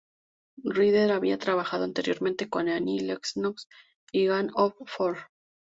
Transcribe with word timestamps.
Reader 0.63 1.11
había 1.11 1.37
trabajado 1.37 1.83
anteriormente 1.83 2.49
con 2.49 2.69
Annie 2.69 3.01
Lennox 3.01 3.67
y 4.11 4.25
Gang 4.25 4.49
of 4.55 4.73
Four. 4.87 5.19